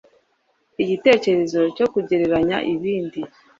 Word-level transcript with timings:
igitekerezo 0.83 1.61
cyo 1.77 1.85
kugereranya 1.93 2.57
ibindi 2.73 3.19